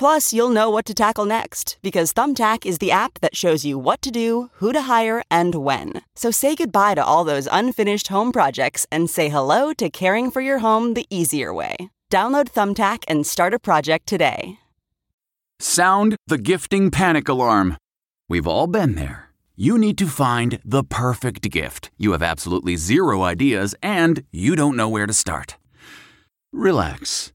[0.00, 3.78] Plus, you'll know what to tackle next because Thumbtack is the app that shows you
[3.78, 6.00] what to do, who to hire, and when.
[6.14, 10.40] So say goodbye to all those unfinished home projects and say hello to caring for
[10.40, 11.76] your home the easier way.
[12.10, 14.58] Download Thumbtack and start a project today.
[15.58, 17.76] Sound the gifting panic alarm.
[18.26, 19.28] We've all been there.
[19.54, 21.90] You need to find the perfect gift.
[21.98, 25.58] You have absolutely zero ideas and you don't know where to start.
[26.54, 27.34] Relax.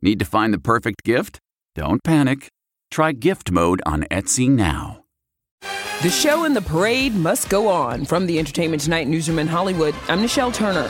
[0.00, 1.40] Need to find the perfect gift?
[1.74, 2.48] Don't panic.
[2.90, 5.04] Try gift mode on Etsy now.
[6.02, 8.04] The show and the parade must go on.
[8.04, 10.88] From the Entertainment Tonight newsroom in Hollywood, I'm Nichelle Turner.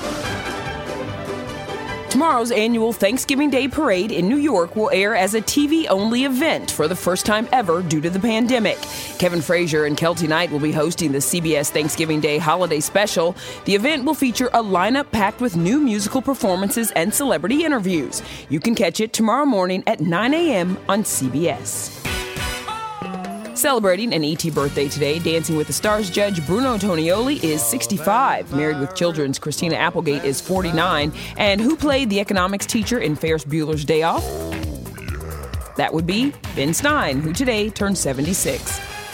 [2.10, 6.70] Tomorrow's annual Thanksgiving Day Parade in New York will air as a TV only event
[6.70, 8.78] for the first time ever due to the pandemic.
[9.18, 13.36] Kevin Frazier and Keltie Knight will be hosting the CBS Thanksgiving Day Holiday Special.
[13.66, 18.22] The event will feature a lineup packed with new musical performances and celebrity interviews.
[18.48, 20.78] You can catch it tomorrow morning at 9 a.m.
[20.88, 22.07] on CBS.
[23.58, 28.54] Celebrating an ET birthday today, Dancing with the Stars judge Bruno Tonioli is 65.
[28.54, 31.12] Married with Children's Christina Applegate is 49.
[31.36, 34.24] And who played the economics teacher in Ferris Bueller's Day Off?
[35.74, 38.97] That would be Ben Stein, who today turned 76.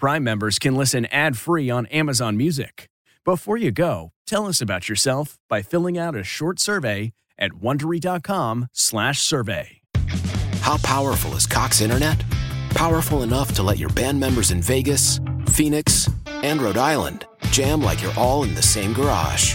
[0.00, 2.88] Prime members can listen ad-free on Amazon Music.
[3.22, 9.80] Before you go, tell us about yourself by filling out a short survey at wondery.com/survey.
[10.62, 12.24] How powerful is Cox Internet?
[12.70, 18.00] Powerful enough to let your band members in Vegas, Phoenix, and Rhode Island jam like
[18.00, 19.54] you're all in the same garage.